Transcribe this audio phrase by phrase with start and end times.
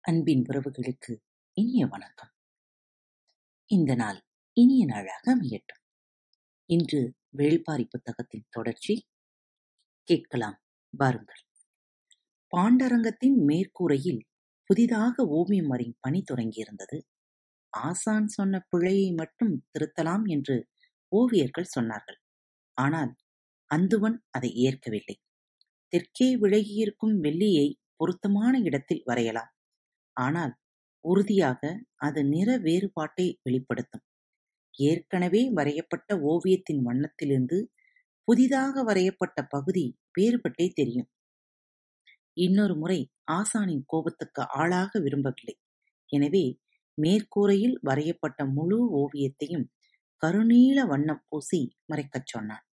[0.00, 1.16] அன்பின் உறவுகளுக்கு
[1.52, 2.28] இனிய வணக்கம்.
[3.66, 5.82] இந்த நாள் இனிய நாளாக அமையட்டும்.
[6.64, 9.08] இன்று வேள்பாரி புத்தகத்தின் தொடர்ச்சி
[10.02, 10.62] கேட்கலாம்.
[10.96, 11.42] பாருங்கள்
[12.56, 14.20] பாண்டரங்கத்தின் மேற்கூரையில்
[14.64, 17.02] புதிதாக ஓவியம் வரையும் பணி தொடங்கியிருந்தது.
[17.68, 20.68] ஆசான் சொன்ன பிழையை மட்டும் திருத்தலாம் என்று
[21.16, 22.20] ஓவியர்கள் சொன்னார்கள்.
[22.74, 23.16] ஆனால்
[23.70, 25.16] அந்துவன் அதை ஏற்கவில்லை.
[25.92, 29.50] தெற்கே விலகியிருக்கும் வெள்ளியை பொருத்தமான இடத்தில் வரையலாம்.
[30.16, 30.54] ஆனால்
[31.04, 31.62] உறுதியாக
[31.98, 34.04] அது நிற வேறுபாட்டை வெளிப்படுத்தும்.
[34.74, 37.58] ஏற்கனவே வரையப்பட்ட ஓவியத்தின் வண்ணத்திலிருந்து
[38.28, 39.84] புதிதாக வரையப்பட்ட பகுதி
[40.18, 41.08] வேறுபட்டே தெரியும்.
[42.36, 43.00] இன்னொரு முறை
[43.32, 45.54] ஆசானின் கோபத்துக்கு ஆளாக விரும்பவில்லை.
[46.10, 46.44] எனவே
[46.98, 49.66] மேற்கூரையில் வரையப்பட்ட முழு ஓவியத்தையும்
[50.22, 51.60] கருநீல வண்ணம் பூசி
[51.92, 52.64] மறைக்கச் சொன்னான்.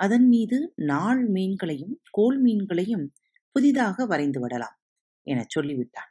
[0.00, 3.06] அதன் மீது நாள் மீன்களையும் கோல் மீன்களையும்
[3.56, 4.76] புதிதாக வரைந்து விடலாம்
[5.26, 6.10] எனச் சொல்லிவிட்டான்.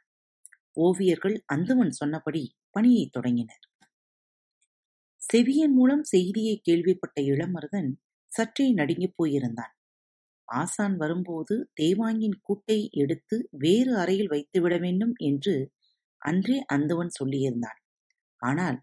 [0.80, 3.64] ஓவியர்கள் அந்தவன் சொன்னபடி பணியைத் தொடங்கினர்.
[5.22, 7.90] செவியன் மூலம் செய்தியை கேள்விப்பட்ட இளமருதன்
[8.32, 9.74] சற்றே நடுங்கிப் போயிருந்தான்.
[10.48, 15.54] ஆசான் வரும்போது தேவாங்கின் கூட்டை எடுத்து வேறு அறையில் வைத்துவிட வேண்டும் என்று
[16.22, 17.80] அன்றே அந்தவன் சொல்லியிருந்தான்.
[18.42, 18.78] ஆனால்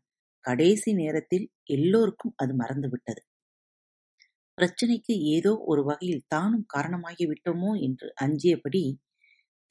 [0.46, 3.22] கடைசி நேரத்தில் எல்லோருக்கும் அது மறந்துவிட்டது.
[4.58, 8.84] பிரச்சனைக்கு ஏதோ ஒரு வகையில் தானும் காரணமாகிவிட்டோமோ என்று அஞ்சியபடி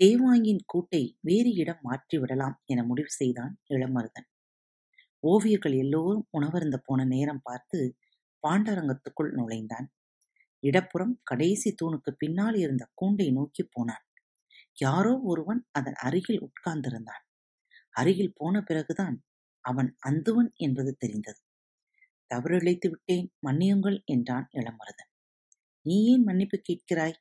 [0.01, 4.29] தேவாங்கின் கூட்டை வேறு இடம் மாற்றிவிடலாம் என முடிவு செய்தான் இளமருதன்.
[5.25, 7.79] ஓவியர்கள் எல்லோரும் உணவருந்த போன நேரம் பார்த்து
[8.45, 9.89] பாண்டரங்கத்துக்குள் நுழைந்தான்.
[10.63, 14.05] இடப்புறம் கடைசி தூணுக்கு பின்னால் இருந்த கூண்டை நோக்கி போனான்.
[14.79, 17.25] யாரோ ஒருவன் அதன் அருகில் உட்கார்ந்திருந்தான்.
[17.95, 19.17] அருகில் போன பிறகுதான்
[19.65, 21.41] அவன் அந்துவன் என்பது தெரிந்தது.
[22.35, 25.11] தவறிழைத்து விட்டேன் மன்னியுங்கள் என்றான் இளமருதன்
[25.87, 27.17] நீ ஏன் மன்னிப்பு கேட்கிறாய்?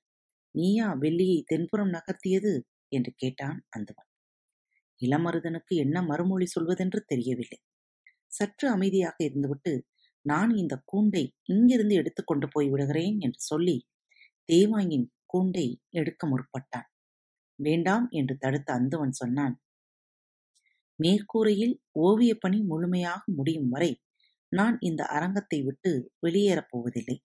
[0.56, 2.54] நீயா வெள்ளியை தென்புறம் நகர்த்தியது?
[2.92, 4.10] என்று கேட்டான் அந்துவன்
[5.02, 7.60] இளமருதனுக்கு என்ன மறுமொழி சொல்வதென்று தெரியவில்லை.
[8.32, 9.74] சற்று அமைதியாக இருந்துவிட்டு
[10.26, 13.78] நான் இந்த கூண்டை இங்கிருந்து எடுத்துக்கொண்டு போய் விடுகிறேன் என்று சொல்லி
[14.50, 16.88] தேவாங்கின் கூண்டை எடுக்க முற்பட்டான்.
[17.60, 19.56] வேண்டாம் என்று தடுத்த அந்தவன் சொன்னான்
[21.00, 23.92] மேற்கூரையில் ஓவியப் பணி முழுமையாக முடியும் வரை
[24.54, 27.18] நான் இந்த அரங்கத்தை விட்டு வெளியேறப் போவதில்லை.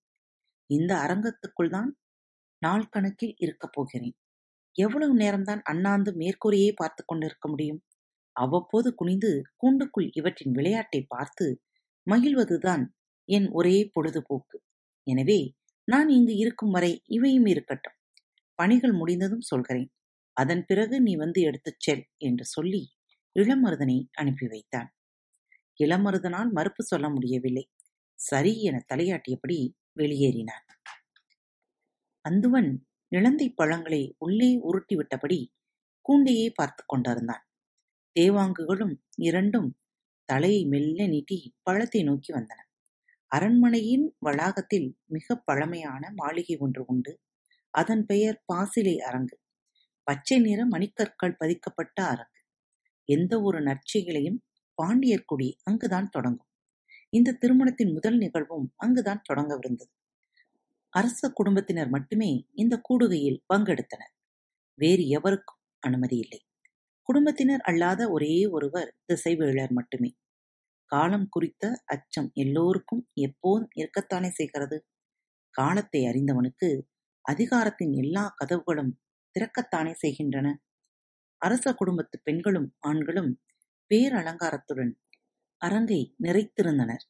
[0.70, 1.90] இந்த அரங்கத்துக்குள் தான்
[2.62, 4.16] நாள் கணக்கில் இருக்கப் போகிறேன்.
[4.76, 7.80] எவ்வளவு நேரம்தான் அண்ணாந்து மேற்கூரையே பார்த்து கொண்டிருக்க முடியும்?
[8.36, 9.30] அவ்வப்போது குனிந்து
[9.62, 11.46] கூண்டுக்குள் இவற்றின் விளையாட்டை பார்த்து
[12.06, 12.84] மகிழ்வதுதான்
[13.28, 14.56] என் ஒரே பொழுதுபோக்கு.
[15.06, 15.40] எனவே
[15.88, 17.96] நான் இங்கு இருக்கும் வரை இவையும் இருக்கட்டும்.
[18.58, 19.88] பணிகள் முடிந்ததும் சொல்கிறேன்.
[20.36, 22.82] அதன் பிறகு நீ வந்து எடுத்துச் செல் என்று சொல்லி
[23.36, 24.88] இளமருதனை அனுப்பி வைத்தான்.
[25.84, 27.70] இளமருதனால் மறுப்பு சொல்ல முடியவில்லை.
[28.14, 29.58] சரி என தலையாட்டியபடி
[29.96, 30.66] வெளியேறினான்.
[32.28, 32.70] அந்துவன்
[33.16, 35.38] இளந்தை பழங்களை உள்ளே உருட்டிவிட்டபடி
[36.08, 37.44] கூண்டையே பார்த்து கொண்டிருந்தான்.
[38.20, 39.78] தேவாங்குகளும் இரண்டும்
[40.24, 42.60] தலையை மெல்ல நீட்டி பழத்தை நோக்கி வந்தன.
[43.26, 47.20] அரண்மனையின் வளாகத்தில் மிக பழமையான மாளிகை ஒன்று உண்டு.
[47.70, 49.40] அதன் பெயர் பாசிலை அரங்கு.
[50.02, 52.40] பச்சை நிற மணிக்கற்கள் பதிக்கப்பட்ட அரங்கு.
[53.04, 54.38] எந்த ஒரு நற்செயலையும்
[54.78, 56.48] பாண்டியர் குடி அங்குதான் தொடங்கும்.
[57.10, 59.92] இந்த திருமணத்தின் முதல் நிகழ்வும் அங்குதான் தொடங்கவிருந்தது.
[60.94, 64.12] அரச குடும்பத்தினர் மட்டுமே இந்த கூடுகையில் பங்கெடுத்தனர்.
[64.78, 66.40] வேறு எவருக்கும் அனுமதி இல்லை.
[67.08, 70.10] குடும்பத்தினர் அல்லாத ஒரே ஒருவர் திசைவேளர் மட்டுமே.
[70.90, 74.78] காலம் குறித்த அச்சம் எல்லோருக்கும் எப்போதும் இருக்கத்தானே செய்கிறது?
[75.54, 76.68] காலத்தை அறிந்தவனுக்கு
[77.24, 78.92] அதிகாரத்தின் எல்லா கதவுகளும்
[79.34, 80.48] திறக்கத்தானே செய்கின்றன?
[81.42, 83.30] அரச குடும்பத்து பெண்களும் ஆண்களும்
[83.94, 84.90] பேரலங்காரத்துடன்
[85.56, 87.04] அரங்கை நிறைத்திருந்தனர்.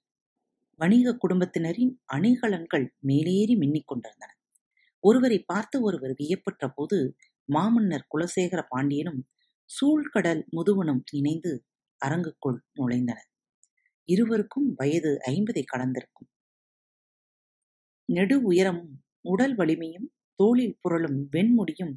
[0.76, 4.30] வணிக குடும்பத்தினரின் அணிகலன்கள் மேலேறி மின்னிக் கொண்டிருந்தன.
[5.00, 9.20] ஒருவரை பார்த்து ஒருவர் வியப்பற்ற போது மாமன்னர் குலசேகர பாண்டியனும்
[9.70, 11.52] சூழ்கடல் முதுவனும் இணைந்து
[12.00, 13.28] அரங்குக்குள் நுழைந்தனர்.
[14.04, 16.28] இருவருக்கும் வயது ஐம்பதை கடந்திருக்கும்.
[18.04, 21.94] நெடு உயரமும் உடல் வலிமையும் தோளில் புரளும் வெண்முடியும்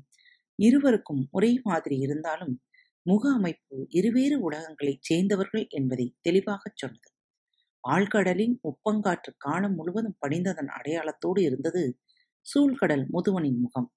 [0.56, 2.62] இருவருக்கும் ஒரே மாதிரி இருந்தாலும்
[3.06, 7.09] முக அமைப்பு இருவேறு உலகங்களைச் சேர்ந்தவர்கள் என்பதை தெளிவாகச் சொன்னது.
[7.89, 12.00] ஆழ்கடலின் உப்பங்காற்று காலம் முழுவதும் படிந்ததன் அடையாளத்தோடு இருந்தது
[12.45, 13.94] சூழ்கடல் முதுவனின் முகம்.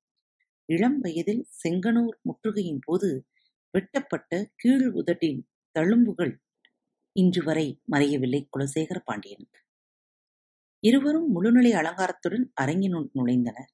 [0.68, 3.28] இளம் வயதில் செங்கனூர் முற்றுகையின் போது
[3.70, 5.40] வெட்டப்பட்ட கீழ் உதட்டின்
[5.78, 6.34] தழும்புகள்
[7.12, 9.60] இன்று வரை மறையவில்லை குலசேகர பாண்டியனுக்கு.
[10.82, 13.70] இருவரும் முழுநிலை அலங்காரத்துடன் அரங்கினுள் நுழைந்தனர்.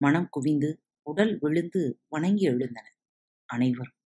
[0.00, 0.70] மனம் குவிந்து
[1.02, 2.96] உடல் விழுந்து வணங்கி எழுந்தனர்.
[3.48, 3.98] அனைவரும்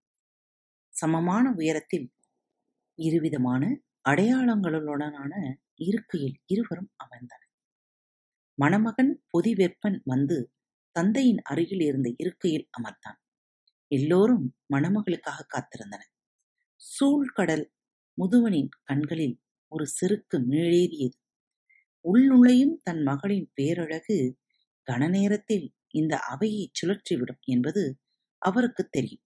[0.99, 2.07] சமமான உயரத்தில்
[2.99, 3.63] இருவிதமான
[4.09, 5.33] அடையாளங்களுடனான
[5.83, 7.45] இருக்கையில் இருவரும் அமர்ந்தனர்.
[8.59, 10.39] மணமகன் பொதிவெப்பன் வந்து
[10.97, 13.19] தந்தையின் அருகில் இருந்த இருக்கையில் அமர்ந்தான்.
[13.91, 16.13] எல்லோரும் மணமகளுக்காக காத்திருந்தனர்.
[16.81, 17.67] சூழ்கடல்
[18.19, 19.37] முதுவனின் கண்களில்
[19.73, 21.19] ஒரு செருக்கு மேலேறியது.
[22.05, 24.19] உள்நுழையும் தன் மகளின் பேரழகு
[24.89, 27.83] கனநேரத்தில் இந்த அவையைச் சுழற்றிவிடும் என்பது
[28.43, 29.25] அவருக்குத் தெரியும்.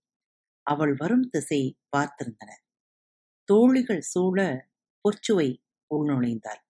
[0.63, 2.51] அவள் வரும் திசை பார்த்திருந்தன.
[3.45, 4.69] தோழிகள் சூழ
[5.05, 5.49] பொற்சுவை
[5.95, 6.63] உள்நுழைந்தாள்.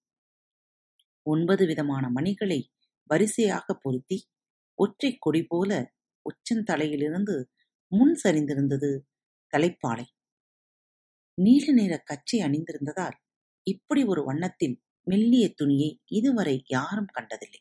[1.23, 2.73] ஒன்பது விதமான மணிகளை
[3.05, 4.29] வரிசையாக பொருத்தி
[4.75, 5.95] ஒற்றைக் கொடி போல
[6.25, 7.45] உச்சந்தலையிலிருந்து
[7.93, 9.01] முன் சரிந்திருந்தது
[9.53, 10.05] தலைப்பாலை.
[11.35, 13.17] நீல நிற கச்சை அணிந்திருந்ததால்
[13.63, 17.61] இப்படி ஒரு வண்ணத்தில் மெல்லிய துணியை இதுவரை யாரும் கண்டதில்லை.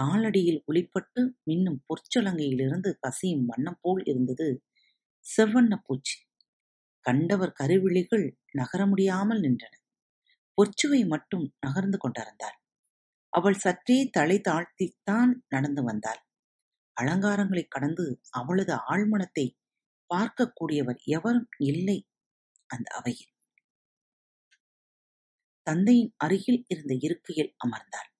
[0.00, 1.20] காலடியில் ஒளிப்பட்டு
[1.50, 4.62] மின்னும் பொற்சலங்கையிலிருந்து கசியும் வண்ணம் போல் இருந்தது
[5.26, 6.18] செவ்வண்ண பூச்சி.
[7.00, 9.74] கண்டவர் கருவிழிகள் நகர முடியாமல் நின்றன.
[10.58, 12.58] பொச்சுவை மட்டும் நகர்ந்து கொண்டிருந்தாள்.
[13.28, 16.22] அவள் சற்றே தலை தாழ்த்தித்தான் நடந்து வந்தாள்.
[17.00, 19.46] அலங்காரங்களைக் கடந்து அவளது ஆழ்மனத்தை
[20.10, 22.08] பார்க்கக்கூடியவர் எவரும் இல்லை
[22.66, 23.32] அந்த அவையில்.
[25.66, 28.10] தந்தையின் அருகில் இருந்த இருக்கையில் அமர்ந்தாள்.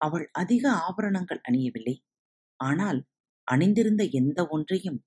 [0.00, 1.96] அவள் அதிக ஆபரணங்கள் அணியவில்லை.
[2.60, 3.06] ஆனால்
[3.44, 5.04] அணிந்திருந்த எந்த ஒன்றையும்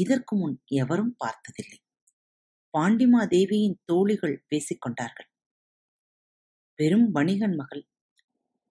[0.00, 1.78] இதற்கு முன் எவரும் பார்த்ததில்லை.
[2.74, 5.28] பாண்டிமா தேவியின் தோழிகள் பேசிக் கொண்டார்கள்
[6.78, 7.82] பெரும் வணிகன் மகள்.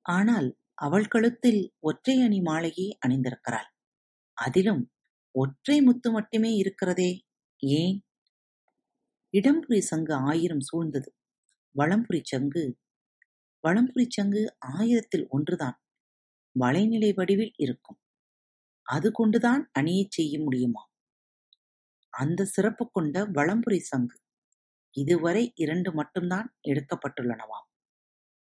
[0.06, 3.70] ஆனால் அவள் கழுத்தில் ஒற்றை அணி மாலையே அணிந்திருக்கிறாள்.
[4.38, 4.84] அதிலும்
[5.36, 7.12] ஒற்றை முத்து மட்டுமே இருக்கிறதே.
[7.64, 7.98] ஏன்?
[9.34, 11.10] இடம்புரி சங்கு ஆயிரம் சூழ்ந்தது.
[11.76, 12.64] வளம்புரி சங்கு
[13.64, 15.78] வளம்புரி சங்கு ஆயிரத்தில் ஒன்றுதான்.
[16.56, 18.00] வளைநிலை வடிவில் இருக்கும்.
[18.88, 20.84] அது கொண்டுதான் அணியச் செய்ய முடியுமா?
[22.10, 24.18] அந்த சிறப்பு கொண்ட வளம்புரி சங்கு.
[24.96, 27.68] இதுவரை இரண்டு மட்டும்தான் எடுக்கப்பட்டுள்ளனவாம்.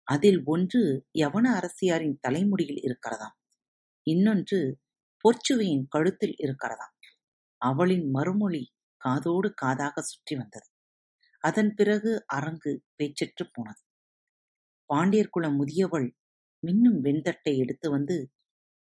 [0.03, 3.37] அதில் ஒன்று யவன அரசியாரின் தலைமுடியில் இருக்கிறதாம்.
[4.03, 4.81] இன்னொன்று
[5.25, 6.95] பொற்சுவையின் கழுத்தில் இருக்கிறதாம்.
[7.57, 10.69] அவளின் மறுமொழி காதோடு காதாக சுற்றி வந்தது.
[11.41, 13.81] அதன் பிறகு அரங்கு பேச்சற்றுப் போனது.
[14.91, 16.09] பாண்டியர் குல முதியவள்
[16.63, 18.31] மின்னும் வெண்தட்டை எடுத்து வந்து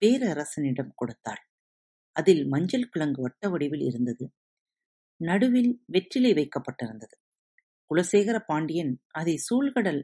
[0.02, 1.42] பேரரசனிடம் கொடுத்தாள்.
[2.12, 4.32] அதில் மஞ்சள் கிழங்கு வட்ட வடிவில் இருந்தது.
[5.20, 7.16] நடுவில் வெற்றிலை வைக்கப்பட்டிருந்தது.
[7.90, 10.02] குலசேகர பாண்டியன் அதை சூழ்கடல்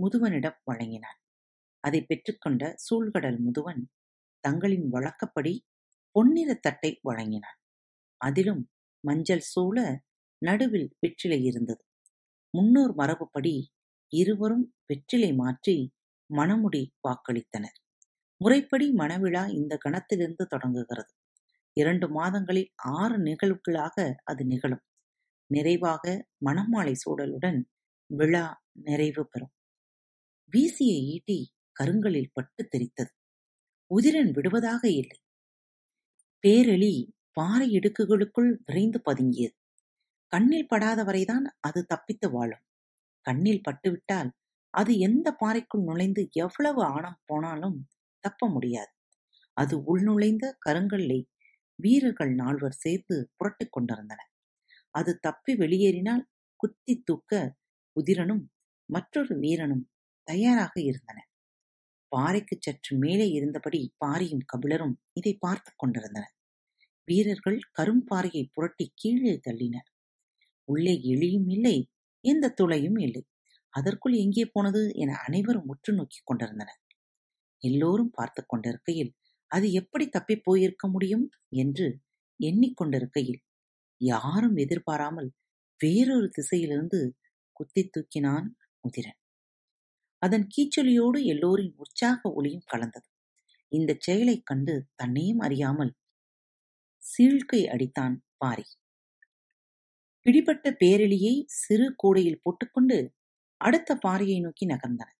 [0.00, 1.18] முதுவனிடம் வழங்கினான்.
[1.80, 3.82] அதை பெற்றுக்கொண்ட சூழ்கடல் முதுவன்
[4.40, 5.66] தங்களின் வழக்கப்படி
[6.10, 7.58] பொன்னிறத் தட்டை வழங்கினான்.
[8.16, 8.70] அதிலும்
[9.00, 10.02] மஞ்சள் சூழ
[10.38, 11.84] நடுவில் வெற்றிலை இருந்தது.
[12.50, 13.66] முன்னோர் மரபுப்படி
[14.08, 15.94] இருவரும் வெற்றிலை மாற்றி
[16.36, 17.78] மணமுடி வாக்களித்தனர்.
[18.36, 21.12] முறைப்படி மணவிழா இந்த கணத்திலிருந்து தொடங்குகிறது.
[21.78, 24.84] இரண்டு மாதங்களில் ஆறு நிகழ்வுகளாக அது நிகழும்.
[25.50, 26.04] நிறைவாக
[26.44, 27.60] மணமாலை சூடலுடன்
[28.10, 28.46] விழா
[28.80, 29.54] நிறைவு பெறும்.
[30.52, 31.38] வீசிய ஈட்டி
[31.72, 33.12] கருங்களில் பட்டு தெரித்தது.
[33.90, 35.18] உதிரன் விடுவதாக இல்லை.
[36.44, 36.94] பேரெளி
[37.32, 39.56] பாறை இடுக்குகளுக்குள் விரைந்து பதுங்கியது.
[40.32, 42.64] கண்ணில் படாத வரைதான் அது தப்பித்து வாழும்.
[43.26, 44.30] கண்ணில் பட்டுவிட்டால்
[44.74, 47.78] அது எந்த பாறைக்குள் நுழைந்து எவ்வளவு ஆணம் போனாலும்
[48.24, 48.92] தப்ப முடியாது.
[49.56, 51.20] அது உள்நுழைந்த கருங்கல்லை
[51.78, 54.30] வீரர்கள் நால்வர் சேர்த்து புரட்டிக் கொண்டிருந்தனர்
[54.94, 56.24] அது தப்பி வெளியேறினால்
[56.60, 57.32] குத்தி தூக்க
[57.96, 58.44] உதிரனும்
[58.88, 59.84] மற்றொரு வீரனும்
[60.28, 61.18] தயாராக இருந்தன.
[62.12, 66.34] பாறைக்கு சற்று மேலே இருந்தபடி பாரியும் கபிலரும் இதை பார்த்துக் கொண்டிருந்தனர்.
[67.08, 69.88] வீரர்கள் கரும்பாறையை புரட்டி கீழே தள்ளினர்.
[70.68, 71.76] உள்ளே எலியும் இல்லை
[72.24, 73.22] எந்த துளையும் இல்லை.
[73.74, 76.80] அதற்குள் எங்கே போனது என அனைவரும் உற்று நோக்கிக் கொண்டிருந்தனர்.
[77.62, 79.12] எல்லோரும் பார்த்து கொண்டிருக்கையில்
[79.50, 81.26] அது எப்படி தப்பிப் போயிருக்க முடியும்
[81.56, 81.88] என்று
[82.40, 83.40] எண்ணிக்கொண்டிருக்கையில்
[84.00, 85.30] யாரும் எதிர்பாராமல்
[85.80, 87.00] வேறொரு திசையிலிருந்து
[87.52, 88.48] குத்தி தூக்கினான்
[88.84, 89.18] முதிரன்.
[90.22, 93.08] அதன் கீச்சொலியோடு எல்லோரின் உற்சாக ஒளியும் கலந்தது.
[93.72, 95.92] இந்தச் செயலைக் கண்டு தன்னையும் அறியாமல்
[97.02, 98.66] சீழ்க்கை அடித்தான் பாரி.
[100.26, 102.98] பிடிபட்ட பேரெளியை சிறு கூடையில் போட்டுக்கொண்டு
[103.60, 105.10] அடுத்த பாறையை நோக்கி நகர்ந்தன.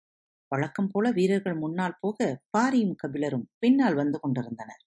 [0.53, 2.19] வழக்கம் போல வீரர்கள் முன்னால் போக
[2.57, 4.83] பாரியும் கபிலரும் பின்னால் வந்து கொண்டிருந்தனர்.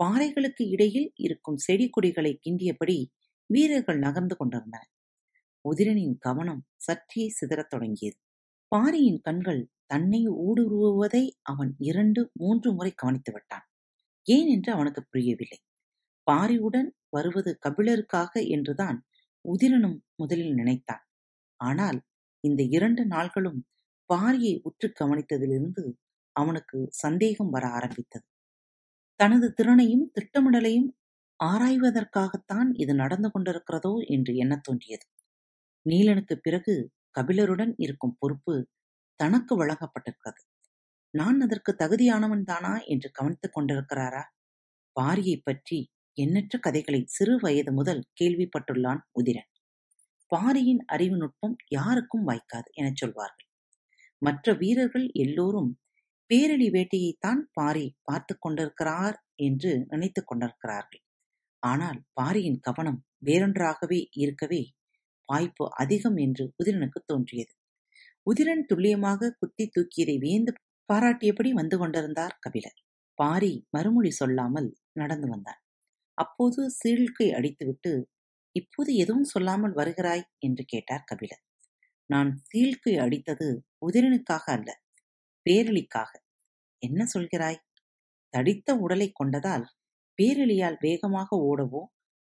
[0.00, 2.96] பாறைகளுக்கு இடையில் இருக்கும் செடி கொடிகளை கிண்டியபடி
[3.50, 4.90] வீரர்கள் நகர்ந்து கொண்டிருந்தனர்.
[5.64, 8.18] உதிரனின் கவனம் சற்றே சிதறத் தொடங்கியது.
[8.72, 13.66] பாரியின் கண்கள் தன்னை ஊடுருவுவதை அவன் இரண்டு மூன்று முறை கவனித்து விட்டான்.
[14.26, 15.58] ஏன் என்று அவனுக்கு புரியவில்லை.
[16.26, 18.98] பாரியுடன் வருவது கபிலருக்காக என்றுதான்
[19.44, 21.04] உதிரனும் முதலில் நினைத்தான்.
[21.60, 21.98] ஆனால்
[22.44, 23.60] இந்த இரண்டு நாள்களும்
[24.08, 25.84] பாரியை உற்றுக் கவனித்ததிலிருந்து
[26.36, 28.26] அவனுக்கு சந்தேகம் வர ஆரம்பித்தது.
[29.20, 30.90] தனது திறனையும் திட்டமிடலையும்
[31.44, 35.06] ஆராய்வதற்காகத்தான் இது நடந்து கொண்டிருக்கிறதோ என்று எண்ணத் தோன்றியது.
[35.86, 36.74] நீலனுக்குப் பிறகு
[37.18, 38.54] கபிலருடன் இருக்கும் பொறுப்பு
[39.20, 40.42] தனக்கு வழங்கப்பட்டிருக்கிறது.
[41.14, 42.78] நான் அதற்கு தகுதியானவன் தானா?
[42.84, 44.22] என்று கவனித்துக் கொண்டிருக்கிறாரா?
[44.96, 45.80] பாரியைப் பற்றி
[46.18, 49.50] எண்ணற்ற கதைகளை சிறு வயது முதல் கேள்விப்பட்டுள்ளான் உதிரன்.
[50.32, 53.43] பாரியின் அறிவு நுட்பம் யாருக்கும் வாய்க்காது எனச் சொல்வார்கள்.
[54.24, 55.70] மற்ற வீரர்கள் எல்லோரும்
[56.30, 61.02] பேரழி வேட்டையைத்தான் பாரி பார்த்து கொண்டிருக்கிறார் என்று நினைத்துக் கொண்டிருக்கிறார்கள்.
[61.62, 64.62] ஆனால் பாரியின் கவனம் வேறொன்றாகவே இருக்கவே
[65.28, 67.52] வாய்ப்பு அதிகம் என்று உதிரனுக்கு தோன்றியது.
[68.26, 70.52] உதிரன் துல்லியமாக குத்தி தூக்கியதை வியந்து
[70.88, 72.78] பாராட்டியபடி வந்து கொண்டிருந்தார் கபிலர்.
[73.18, 75.60] பாரி மறுமொழி சொல்லாமல் நடந்து வந்தான்.
[76.18, 77.92] அப்போது சீழ்கை அடித்துவிட்டு
[78.56, 80.24] இப்போது எதுவும் சொல்லாமல் வருகிறாய்?
[80.38, 81.43] என்று கேட்டார் கபிலர்.
[82.10, 83.46] நான் சீழ்க்கை அடித்தது
[83.86, 84.70] உதிரனுக்காக அல்ல
[85.46, 86.10] பேரழிக்காக.
[86.82, 87.58] என்ன சொல்கிறாய்?
[88.34, 89.64] தடித்த உடலை கொண்டதால்
[90.18, 91.82] பேரழியால் வேகமாக ஓடவோ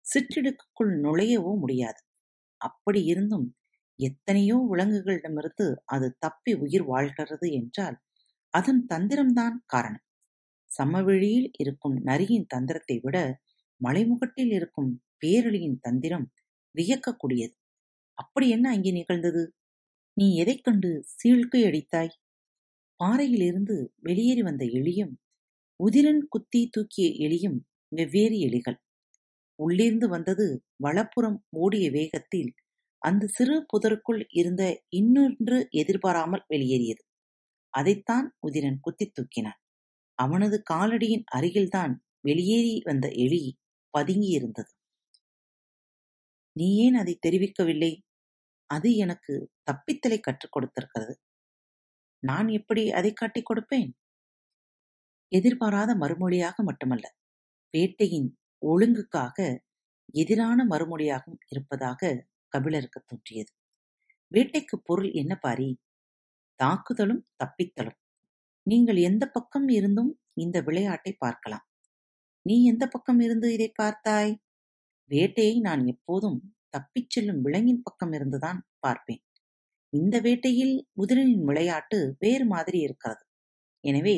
[0.06, 2.00] சிற்றிடுக்குள் நுழையவோ முடியாது.
[2.62, 3.48] அப்படி இருந்தும்
[4.00, 7.98] எத்தனையோ விலங்குகளிடமிருந்து அது தப்பி உயிர் வாழ்கிறது என்றால்
[8.54, 10.06] அதன் தந்திரம்தான் காரணம்.
[10.72, 13.18] சமவெளியில் இருக்கும் நரியின் தந்திரத்தை விட
[13.82, 14.92] மலைமுகட்டில் இருக்கும்
[15.24, 16.28] பேரழியின் தந்திரம்
[16.76, 17.56] வியக்கக்கூடியது.
[18.18, 19.44] அப்படி என்ன அங்கே நிகழ்ந்தது?
[20.18, 22.14] நீ எதைக் கண்டு சீழ்க்கை அடித்தாய்?
[22.96, 25.14] பாறையிலிருந்து வெளியேறி வந்த எலியும்
[25.80, 27.58] உதிரன் குத்தி தூக்கிய எலியும்
[27.88, 28.78] வெவ்வேறு எலிகள்.
[29.60, 32.54] உள்ளிருந்து வந்தது வலப்புறம் ஓடிய வேகத்தில்
[32.98, 37.04] அந்த சிறு புதருக்குள் இருந்த இன்னொன்று எதிர்பாராமல் வெளியேறியது.
[37.70, 39.60] அதைத்தான் உதிரன் குத்தி தூக்கினான்.
[40.20, 43.44] அவனது காலடியின் அருகில்தான் வெளியேறி வந்த எலி
[43.94, 44.72] பதுங்கியிருந்தது.
[46.56, 48.05] நீ ஏன் அதை தெரிவிக்கவில்லை?
[48.66, 51.16] அது எனக்கு தப்பித்தலை கற்றுக் கொடுத்திருக்கிறது.
[52.20, 53.92] நான் எப்படி அதை காட்டிக் கொடுப்பேன்?
[55.28, 57.16] எதிர்பாராத மறுமொழியாக மட்டுமல்ல
[57.78, 59.60] வேட்டையின் ஒழுங்குக்காக
[60.14, 63.54] எதிரான மறுமொழியாகவும் இருப்பதாக கபிலருக்கு தோன்றியது.
[64.34, 65.80] வேட்டைக்கு பொருள் என்ன பாரி?
[66.56, 68.00] தாக்குதலும் தப்பித்தலும்.
[68.62, 71.66] நீங்கள் எந்த பக்கம் இருந்தும் இந்த விளையாட்டை பார்க்கலாம்.
[72.42, 74.36] நீ எந்த பக்கம் இருந்து இதை பார்த்தாய்?
[75.12, 79.24] வேட்டையை நான் எப்போதும் தப்பிச் செல்லும் விலங்கின் பக்கம் இருந்துதான் பார்ப்பேன்.
[79.94, 83.24] இந்த வேட்டையில் குதிரையின் விளையாட்டு வேறு மாதிரி இருக்கிறது.
[83.84, 84.18] எனவே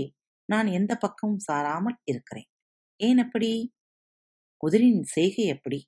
[0.49, 2.49] நான் எந்த பக்கமும் சாராமல் இருக்கிறேன்.
[2.99, 3.51] ஏன் அப்படி?
[4.63, 5.79] குதிரையின் செய்கை எப்படி?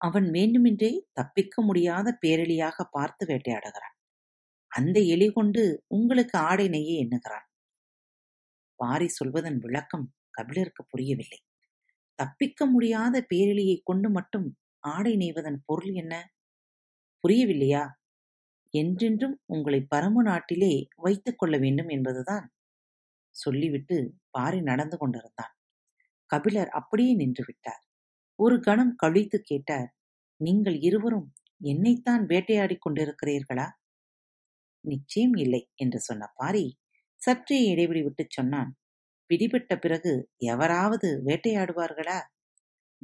[0.00, 3.96] அவன் வேண்டுமென்றே தப்பிக்க முடியாத பேரெலியாக பார்த்து வேட்டையாடுகிறான்.
[4.70, 7.46] அந்த எலி கொண்டு உங்களுக்கு ஆடை நெய்ய எண்ணுகிறான்.
[8.80, 11.40] பாரி சொல்வதன் விளக்கம் கபிலருக்கு புரியவில்லை.
[12.18, 14.48] தப்பிக்க முடியாத பேரெலியை கொண்டு மட்டும்
[14.84, 16.14] ஆடை நெய்வதன் பொருள் என்ன?
[17.24, 17.82] புரியவில்லையா?
[18.74, 22.46] என்றென்றும் உங்களை பரம நாட்டிலே வைத்துக் கொள்ள வேண்டும் என்பதுதான்.
[23.36, 23.96] சொல்லிவிட்டு
[24.30, 25.54] பாரி நடந்து கொண்டிருந்தான்.
[26.26, 27.82] கபிலர் அப்படியே நின்று விட்டார்.
[28.38, 29.88] ஒரு கணம் கழித்து கேட்டார்
[30.36, 33.66] நீங்கள் இருவரும் என்னைத்தான் வேட்டையாடிக் கொண்டிருக்கிறீர்களா?
[34.84, 36.78] நிச்சயம் இல்லை என்று சொன்ன பாரி
[37.22, 38.70] சற்றே இடைவெளி விட்டுச் சொன்னான்.
[39.26, 42.18] பிடிபட்ட பிறகு எவராவது வேட்டையாடுவார்களா?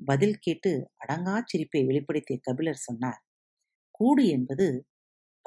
[0.04, 3.24] பதில் கேட்டு அடங்கா சிரிப்பை வெளிப்படுத்திய கபிலர் சொன்னார்
[3.90, 4.86] கூடு என்பது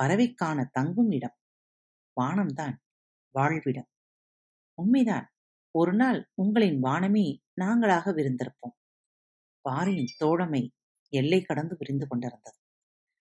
[0.01, 1.38] பறவைக்கான தங்கும் இடம்
[2.22, 2.75] வானம்தான்
[3.36, 3.89] வாழ்விடம்.
[4.77, 5.27] உண்மைதான்
[5.72, 8.75] ஒரு நாள் உங்களின் வானமே நாங்களாக விருந்திருப்போம்.
[9.62, 10.72] பாறையின் தோழமை
[11.10, 12.58] எல்லை கடந்து விரிந்து கொண்டிருந்தது.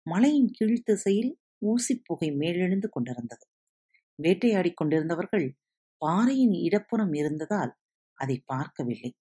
[0.04, 1.32] மலையின் கீழ்த்திசையில்
[1.66, 3.46] ஊசிப் புகை மேலெழுந்து கொண்டிருந்தது.
[4.24, 5.48] வேட்டையாடிக் கொண்டிருந்தவர்கள்
[5.98, 7.76] பாறையின் இடப்புறம் இருந்ததால்
[8.14, 9.16] அதை பார்க்கவில்லை.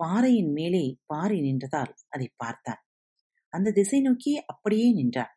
[0.00, 2.82] பாறையின் மேலே பாறை நின்றதால் அதை பார்த்தான்
[3.52, 5.34] அந்த திசை நோக்கி அப்படியே நின்றான்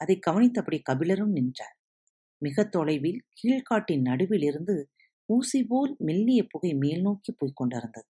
[0.00, 1.76] அதை கவனித்தபடி கபிலரும் நின்றார்.
[2.42, 4.76] மிக தொலைவில் கீழ்காட்டின் நடுவில் இருந்து
[5.28, 8.08] ஊசி போல் மெல்லிய புகை மேல் நோக்கி போய்க் கொண்டிருந்தது.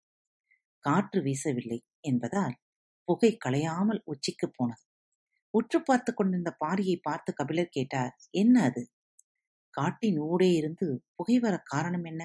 [0.85, 2.55] காற்று வீசவில்லை என்பதால்
[3.07, 4.83] புகை களையாமல் உச்சிக்குப் போனது.
[5.53, 8.83] உற்று பார்த்து கொண்டிருந்த பாரியை பார்த்து கபிலர் கேட்டார் என்ன அது?
[9.73, 12.21] காட்டின் ஊடே இருந்து புகை வர காரணம் என்ன?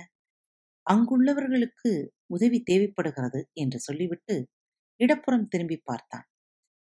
[0.87, 1.90] அங்குள்ளவர்களுக்கு
[2.37, 4.37] உதவி தேவைப்படுகிறது என்று சொல்லிவிட்டு
[5.00, 6.26] இடப்புறம் திரும்பி பார்த்தான்.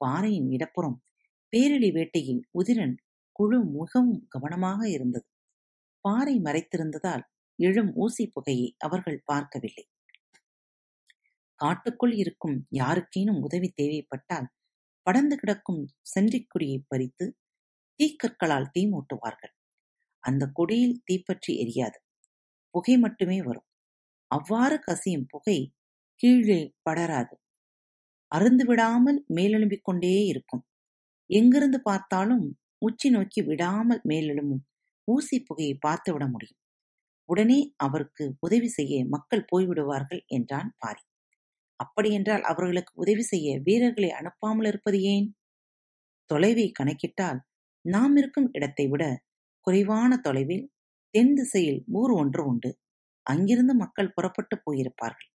[0.01, 0.97] பாறையின் இடப்புறம்
[1.53, 2.97] பேரிழி வேட்டையின் உதிரன்
[3.37, 5.27] குழு மிகவும் கவனமாக இருந்தது.
[6.05, 7.25] பாறை மறைத்திருந்ததால்
[7.59, 9.85] எழும் ஊசி புகையை அவர்கள் பார்க்கவில்லை.
[11.61, 14.49] காட்டுக்குள் இருக்கும் யாருக்கேனும் உதவி தேவைப்பட்டால்
[15.07, 17.27] படர்ந்து கிடக்கும் சென்றிக்குடியை பறித்து
[18.01, 19.55] தீக்கற்களால் தீ மூட்டுவார்கள்.
[20.25, 21.99] அந்த கொடியில் தீப்பற்றி எரியாது.
[22.75, 23.68] புகை மட்டுமே வரும்.
[24.31, 25.59] அவ்வாறு கசியும் புகை
[26.21, 27.35] கீழே படராது.
[28.33, 30.65] அருந்து விடாமல் மேலெழும்பிக் கொண்டே இருக்கும்.
[31.31, 32.47] எங்கிருந்து பார்த்தாலும்
[32.83, 34.65] உச்சி நோக்கி விடாமல் மேலெழும்பும்
[35.09, 36.59] ஊசி புகையை பார்த்துவிட முடியும்.
[37.29, 41.03] உடனே அவருக்கு உதவி செய்ய மக்கள் போய்விடுவார்கள் என்றான் பாரி.
[41.81, 45.29] அப்படியென்றால் அவர்களுக்கு உதவி செய்ய வீரர்களை அனுப்பாமல் இருப்பது ஏன்?
[46.31, 47.41] தொலைவை கணக்கிட்டால்
[47.85, 49.05] நாம் இருக்கும் இடத்தை விட
[49.67, 50.65] குறைவான தொலைவில்
[51.15, 52.71] தென் திசையில் ஊர் ஒன்று உண்டு.
[53.29, 55.31] அங்கிருந்து மக்கள் புறப்பட்டு போயிருப்பார்கள்.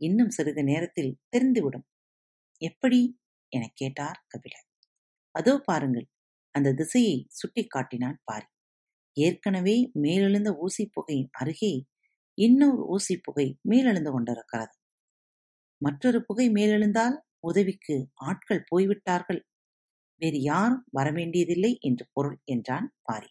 [0.00, 1.86] இன்னும் சிறிது நேரத்தில் தெரிந்துவிடும்.
[2.62, 3.00] எப்படி?
[3.52, 4.66] எனக் கேட்டார் கபிலர்.
[5.34, 6.06] அதோ பாருங்கள்.
[6.54, 8.48] அந்த திசையை சுட்டிக் காட்டினான் பாரி.
[9.16, 11.74] ஏற்கனவே மேலெழுந்த ஊசி புகையின் அருகே
[12.38, 14.74] இன்னொரு ஊசி புகை மேலெழுந்து கொண்டிருக்கிறது.
[15.82, 19.40] மற்றொரு புகை மேலெழுந்தால் உதவிக்கு ஆட்கள் போய்விட்டார்கள்.
[20.20, 23.30] வேறு யாரும் வரவேண்டியதில்லை என்று பொருள் என்றான் பாரி.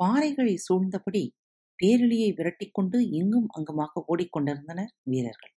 [0.00, 1.24] பாறைகளை சூழ்ந்தபடி
[1.84, 5.54] பேரிழியை விரட்டிக்கொண்டு இங்கும் அங்குமாக ஓடிக்கொண்டிருந்தனர் வீரர்கள்.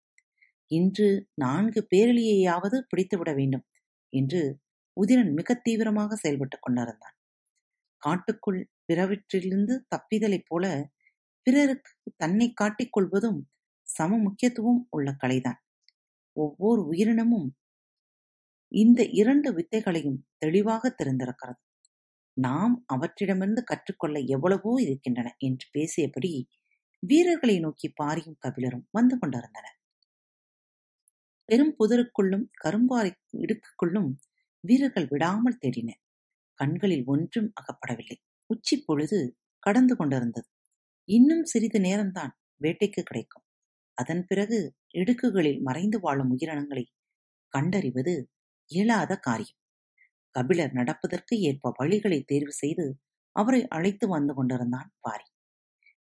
[0.68, 3.66] இன்று நான்கு பேரிழியையாவது பிடித்துவிட வேண்டும்
[4.10, 4.60] என்று
[4.98, 7.16] உதிரன் மிக தீவிரமாக செயல்பட்டுக் கொண்டிருந்தான்.
[7.98, 10.92] காட்டுக்குள் பிறவற்றிலிருந்து தப்பிதலைப் போல
[11.42, 13.50] பிறருக்கு தன்னை காட்டிக் கொள்வதும்
[13.88, 15.60] சம முக்கியத்துவம் உள்ள கலைதான்.
[16.32, 17.56] ஒவ்வொரு உயிரினமும்
[18.72, 21.62] இந்த இரண்டு வித்தைகளையும் தெளிவாக தெரிந்திருக்கிறது.
[22.38, 26.32] நாம் அவற்றிடமிருந்து கற்றுக்கொள்ள எவ்வளவோ இருக்கின்றன என்று பேசியபடி
[27.04, 29.78] வீரர்களை நோக்கி பாரியும் கபிலரும் வந்து கொண்டிருந்தனர்.
[31.50, 34.10] பெரும் புதருக்குள்ளும் கரும்பாறை இடுக்குக்குள்ளும்
[34.64, 36.02] வீரர்கள் விடாமல் தேடினர்.
[36.60, 38.18] கண்களில் ஒன்றும் அகப்படவில்லை.
[38.50, 39.20] உச்சி பொழுது
[39.64, 40.48] கடந்து கொண்டிருந்தது.
[41.10, 43.46] இன்னும் சிறிது நேரம்தான் வேட்டைக்கு கிடைக்கும்.
[43.98, 44.58] அதன் பிறகு
[44.94, 46.86] இடுக்குகளில் மறைந்து வாழும் உயிரினங்களை
[47.54, 48.16] கண்டறிவது
[48.72, 49.60] இயலாத காரியம்.
[50.38, 52.86] கபிலர் நடப்பதற்கு ஏற்ப வழிகளை தேர்வு செய்து
[53.36, 55.28] அவரை அழைத்து வந்து கொண்டிருந்தான் பாரி.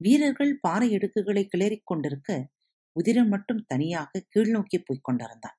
[0.02, 2.32] வீரர்கள் பாறை இடுக்குகளை கிளறிக் கொண்டிருக்க
[2.96, 5.58] உதிரன் மட்டும் தனியாக கீழ்நோக்கி போய்க் கொண்டிருந்தான்.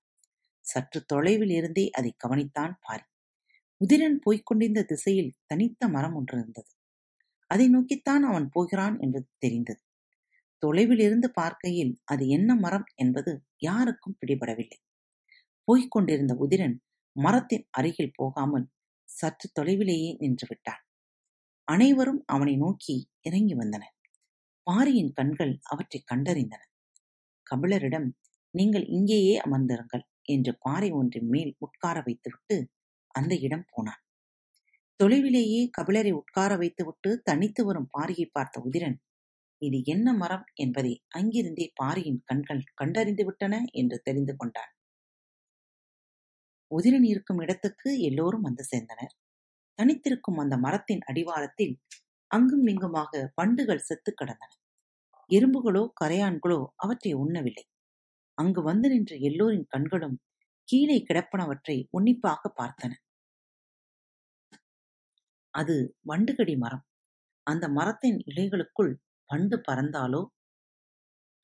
[0.64, 3.06] சற்று தொலைவில் இருந்தே அதை கவனித்தான் பாரி.
[3.80, 6.70] உதிரன் போய்க் கொண்டிருந்த திசையில் தனித்த மரம் ஒன்று இருந்தது.
[7.50, 9.82] அதை நோக்கித்தான் அவன் போகிறான் என்பது தெரிந்தது.
[10.62, 14.78] தொலைவில் இருந்து பார்க்கையில் அது என்ன மரம் என்பது யாருக்கும் பிடிபடவில்லை.
[15.68, 16.76] போய்க் கொண்டிருந்த உதிரன்
[17.16, 18.66] மரத்தின் அருகில் போகாமல்
[19.08, 20.82] சற்று தொலைவிலேயே நின்று விட்டான்
[21.68, 23.94] அனைவரும் அவனை நோக்கி இறங்கி வந்தனர்.
[24.66, 26.62] பாரியின் கண்கள் அவற்றை கண்டறிந்தன.
[27.46, 28.08] கபிலரிடம்
[28.54, 32.56] நீங்கள் இங்கேயே அமர்ந்திருங்கள் என்று பாறை ஒன்றின் மேல் உட்கார வைத்துவிட்டு
[33.14, 34.02] அந்த இடம் போனான்.
[35.00, 38.98] தொலைவிலேயே கபிலரை உட்கார வைத்துவிட்டு தனித்து வரும் பாரியை பார்த்த உதிரன்
[39.62, 40.44] இது என்ன மரம்?
[40.54, 44.72] என்பதை அங்கிருந்தே பாரியின் கண்கள் கண்டறிந்து விட்டன என்று தெரிந்து கொண்டான்.
[46.72, 49.14] உதிரன் இருக்கும் இடத்துக்கு எல்லோரும் வந்து சேர்ந்தனர்.
[49.78, 51.74] தனித்திருக்கும் அந்த மரத்தின் அடிவாரத்தில்
[52.30, 54.52] அங்கும் இங்குமாக பண்டுகள் செத்து கிடந்தன.
[55.30, 57.64] எறும்புகளோ கரையான்களோ அவற்றை உண்ணவில்லை.
[58.38, 60.16] அங்கு வந்து நின்ற எல்லோரின் கண்களும்
[60.68, 62.92] கீழே கிடப்பனவற்றை உன்னிப்பாக பார்த்தன.
[65.54, 65.76] அது
[66.08, 66.84] வண்டுகடி மரம்.
[67.46, 68.92] அந்த மரத்தின் இலைகளுக்குள்
[69.30, 70.22] பண்டு பறந்தாலோ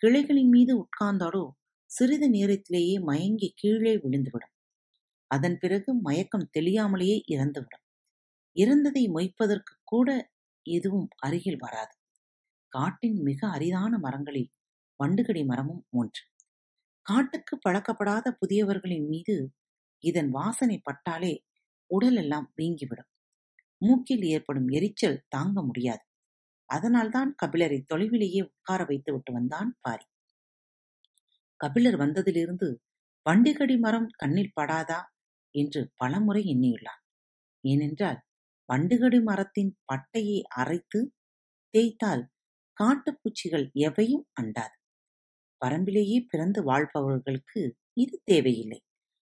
[0.03, 1.45] கிளைகளின் மீது உட்கார்ந்தாலோ
[1.91, 4.55] சிறிது நேரத்திலேயே மயங்கி கீழே விழுந்துவிடும்.
[5.31, 7.85] அதன் பிறகு மயக்கம் தெளியாமலேயே இறந்துவிடும்.
[8.57, 10.09] இறந்ததை மொய்ப்பதற்கு கூட
[10.67, 11.95] எதுவும் அருகில் வராது.
[12.73, 14.51] காட்டின் மிக அரிதான மரங்களில்
[15.01, 16.23] வண்டுகடி மரமும் ஒன்று.
[17.07, 19.37] காட்டுக்கு பழக்கப்படாத புதியவர்களின் மீது
[20.05, 21.35] இதன் வாசனை பட்டாலே
[21.91, 23.11] உடலெல்லாம் வீங்கிவிடும்.
[23.83, 26.05] மூக்கில் ஏற்படும் எரிச்சல் தாங்க முடியாது.
[26.69, 30.07] அதனால்தான் கபிலரை தொலைவிலேயே உட்கார வைத்து விட்டு வந்தான் பாரி.
[31.61, 32.69] கபிலர் வந்ததிலிருந்து
[33.27, 34.99] வண்டுகடி மரம் கண்ணில் படாதா?
[35.55, 37.03] என்று பலமுறை எண்ணியுள்ளான்.
[37.65, 38.21] ஏனென்றால்
[38.69, 41.01] வண்டுகடி மரத்தின் பட்டையை அரைத்து
[41.75, 42.25] தேய்த்தால்
[42.79, 44.77] காட்டுப்பூச்சிகள் எவையும் அண்டாது.
[45.61, 48.81] பரம்பிலேயே பிறந்து வாழ்பவர்களுக்கு இது தேவையில்லை.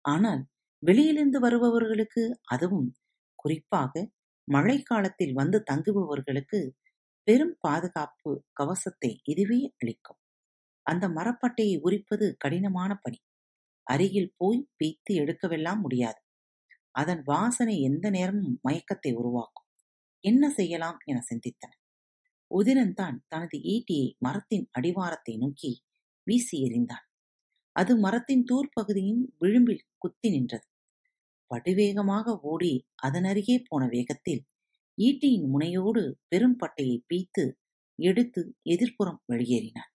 [0.05, 0.43] ஆனால்
[0.83, 2.89] வெளியிலிருந்து வருபவர்களுக்கு அதுவும்.
[3.35, 3.93] குறிப்பாக
[4.47, 6.59] மழை காலத்தில் வந்து தங்குபவர்களுக்கு
[7.27, 10.19] பெரும் பாதுகாப்பு கவசத்தை இதுவே அளிக்கும்.
[10.85, 13.19] அந்த மரப்பட்டையை உரிப்பது கடினமான பணி.
[13.87, 16.19] அருகில் போய் பீத்து எடுக்கவெல்லாம் முடியாது.
[16.91, 19.67] அதன் வாசனை எந்த நேரமும் மயக்கத்தை உருவாக்கும்.
[20.23, 21.73] என்ன செய்யலாம் என சிந்தித்தன
[22.51, 25.71] உதிரன் தான் தனது ஈட்டியை மரத்தின் அடிவாரத்தை நோக்கி
[26.27, 27.05] வீசி எறிந்தான்.
[27.75, 30.67] அது மரத்தின் தூர்ப்பகுதியின் விளிம்பில் குத்தி நின்றது.
[31.51, 34.43] படுவேகமாக ஓடி அதன் அருகே போன வேகத்தில்
[34.97, 37.43] ஈட்டியின் முனையோடு பெரும் பட்டையை பீத்து
[37.99, 39.91] எடுத்து எதிர்ப்புறம் வெளியேறினான்.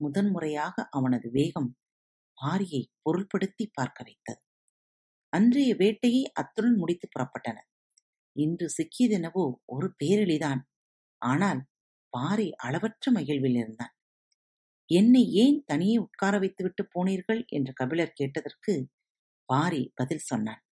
[0.00, 1.68] முதன்முறையாக அவனது வேகம்
[2.38, 4.40] மாரியை பொருள்படுத்தி பார்க்க வைத்தது.
[5.32, 7.68] அன்றைய வேட்டையை அத்துடன் முடித்து புறப்பட்டனர்
[8.36, 10.62] இன்று சிக்கியதெனவோ ஒரு பேரழிதான்
[11.22, 11.60] ஆனால்
[12.12, 13.94] பாரி அளவற்ற மகிழ்வில் இருந்தான்.
[14.90, 17.42] என்னை ஏன் தனியே உட்கார வைத்துவிட்டு போனீர்கள்?
[17.48, 18.74] என்று கபிலர் கேட்டதற்கு
[19.48, 20.62] பாரி பதில் சொன்னான்.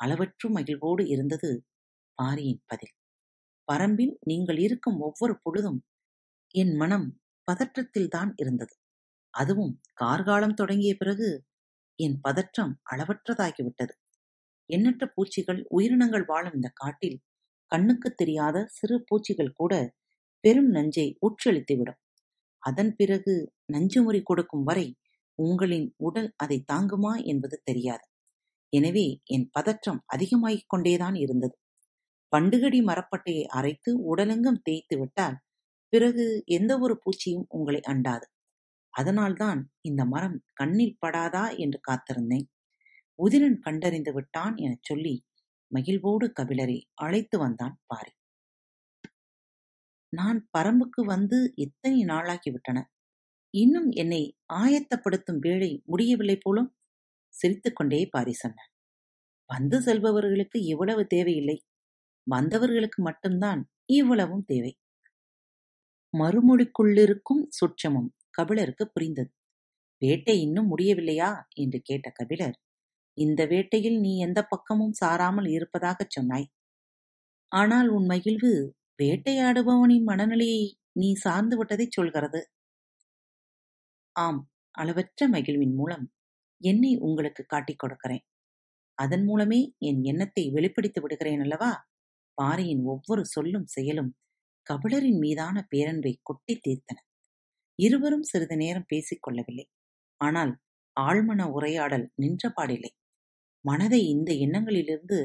[0.00, 1.50] அளவற்று மகிழ்வோடு இருந்தது
[2.18, 2.94] பாரியின் பதில்.
[3.68, 5.80] பரம்பில் நீங்கள் இருக்கும் ஒவ்வொரு பொழுதும்
[6.54, 7.08] என் மனம்
[7.48, 8.74] பதற்றத்தில்தான் இருந்தது.
[9.34, 11.28] அதுவும் கார்காலம் தொடங்கிய பிறகு
[11.98, 13.94] என் பதற்றம் அளவற்றதாகிவிட்டது.
[14.70, 17.18] எண்ணற்ற பூச்சிகள் உயிரினங்கள் வாழும் இந்த காட்டில்
[17.72, 19.74] கண்ணுக்கு தெரியாத சிறு பூச்சிகள் கூட
[20.44, 22.00] பெரும் நஞ்சை உட்செலுத்திவிடும்
[22.62, 23.34] அதன் பிறகு
[23.72, 24.86] நஞ்சுமுறி கொடுக்கும் வரை
[25.38, 28.04] உங்களின் உடல் அதை தாங்குமா என்பது தெரியாது.
[28.72, 31.56] எனவே என் பதற்றம் அதிகமாகிக் கொண்டேதான் இருந்தது.
[32.32, 35.36] பண்டுகடி மரப்பட்டையை அரைத்து உடலெங்கும் தேய்த்து விட்டால்
[35.92, 38.26] பிறகு எந்த ஒரு பூச்சியும் உங்களை அண்டாது.
[38.92, 42.46] அதனால்தான் இந்த மரம் கண்ணில் படாதா என்று காத்திருந்தேன்.
[43.18, 45.14] உதிரன் கண்டறிந்து விட்டான் எனச் சொல்லி
[45.70, 48.12] மகிழ்வோடு கபிலரை அழைத்து வந்தான் பாரி.
[50.12, 52.78] நான் பரம்புக்கு வந்து எத்தனை நாளாகிவிட்டன
[53.54, 56.70] இன்னும் என்னை ஆயத்தப்படுத்தும் வேலை முடியவில்லை போலும்?
[57.34, 58.70] சிரித்துக்கொண்டே பாரி சொன்னான்
[59.50, 61.56] வந்து செல்பவர்களுக்கு இவ்வளவு தேவையில்லை.
[62.26, 64.72] வந்தவர்களுக்கு மட்டும்தான் இவ்வளவும் தேவை.
[66.14, 69.30] மறுமொழிக்குள்ளிருக்கும் சூட்சமம் கபிலருக்கு புரிந்தது.
[70.02, 71.30] வேட்டை இன்னும் முடியவில்லையா?
[71.54, 72.56] என்று கேட்ட கபிலர்.
[73.18, 76.46] இந்த வேட்டையில் நீ எந்த பக்கமும் சாராமல் இருப்பதாகச் சொன்னாய்.
[77.52, 78.52] ஆனால் உன் மகிழ்வு
[79.02, 82.40] வேட்டையாடுபவனின் மனநிலையை நீ சார்ந்து விட்டதைச் சொல்கிறது.
[84.16, 84.40] ஆம்
[84.70, 86.04] அளவற்ற மகிழ்வின் மூலம்
[86.60, 88.24] என்னை உங்களுக்கு காட்டிக் கொடுக்கிறேன்.
[88.98, 91.70] அதன் மூலமே என் எண்ணத்தை வெளிப்படுத்தி விடுகிறேன் அல்லவா?
[92.38, 94.10] பாரியின் ஒவ்வொரு சொல்லும் செயலும்
[94.66, 96.98] கபிலரின் மீதான பேரன்பை கொட்டி தீர்த்தன.
[97.82, 99.66] இருவரும் சிறிது நேரம் பேசிக் கொள்ளவில்லை.
[100.20, 100.52] ஆனால்
[100.96, 102.92] ஆழ்மன உரையாடல் நின்றபாடில்லை
[103.64, 105.18] மனதை இந்த எண்ணங்களிலிருந்து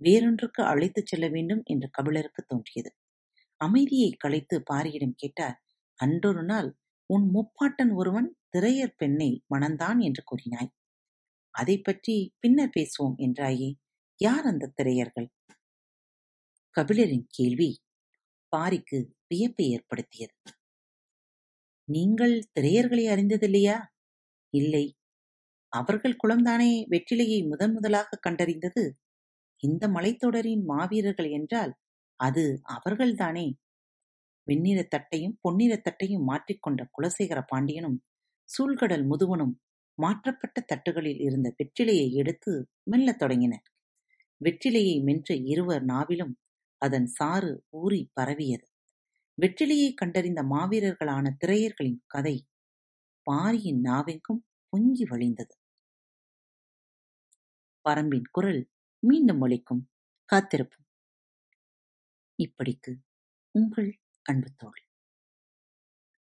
[0.00, 2.90] வேறொன்றுக்கு அழைத்துச் செல்ல வேண்டும் என்று கபிலருக்கு தோன்றியது.
[3.60, 5.58] அமைதியை கலைத்து பாரியிடம் கேட்டார்
[5.98, 6.68] அன்றொரு நாள்
[7.10, 10.70] உன் முப்பாட்டன் ஒருவன் திரையர் பெண்ணை மணந்தான் என்று கூறினாய்.
[11.54, 13.70] அதை பற்றி பின்னர் பேசுவோம் என்றாயே
[14.20, 15.28] யார் அந்த திரையர்கள்?
[16.76, 17.70] கபிலரின் கேள்வி
[18.52, 18.98] பாரிக்கு
[19.28, 20.34] வியப்பை ஏற்படுத்தியது.
[21.92, 23.76] நீங்கள் திரையர்களை அறிந்ததில்லையா?
[24.54, 24.84] இல்லை.
[25.72, 28.84] அவர்கள் குலம்தானே வெற்றிலையை முதன் முதலாக கண்டறிந்தது?
[29.62, 31.72] இந்த மலைத்தொடரின் மாவீரர்கள் என்றால்
[32.20, 33.46] அது அவர்கள்தானே?
[34.46, 37.98] வெண்ணிறத் தட்டையும் பொன்னிறத் தட்டையும் மாற்றிக்கொண்ட குலசேகர பாண்டியனும்
[38.50, 39.54] சூழ்கடல் முதுவனும்
[39.98, 42.52] மாற்றப்பட்ட தட்டுகளில் இருந்த வெற்றிலையை எடுத்து
[42.82, 43.66] மெல்லத் தொடங்கினர்.
[44.40, 46.34] வெற்றிலையை மென்ற இருவர் நாவிலும்
[46.82, 48.66] அதன் சாறு ஊறி பரவியது.
[49.40, 52.46] வெற்றிலையை கண்டறிந்த மாவீரர்களான திரையர்களின் கதை
[53.22, 55.54] பாரியின் நாவெங்கும் பொங்கி வழிந்தது.
[57.88, 59.90] பரம்பின் குரல் மீண்டும் ஒலிக்கும்
[60.32, 60.86] காத்திருப்போம்.
[62.38, 62.92] இப்படிக்கு
[63.50, 64.82] உங்கள் அன்பு தோழி.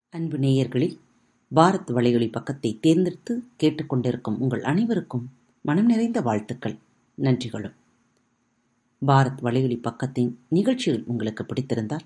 [0.10, 1.00] அன்பு நேயர்களில்
[1.56, 6.78] பாரத் வலையொலி பக்கத்தை தேர்ந்தெடுத்து கேட்டுக்கொண்டிருக்கும் உங்கள் அனைவருக்கும் மனம் நிறைந்த வாழ்த்துக்கள்.
[7.18, 7.76] நன்றிகளும்.
[9.08, 12.06] பாரத் வலையொலி பக்கத்தின் நிகழ்ச்சிகள் உங்களுக்கு பிடித்திருந்தால்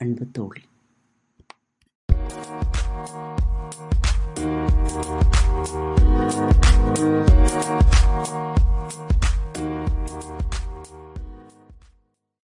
[0.00, 0.62] அன்பு தோழி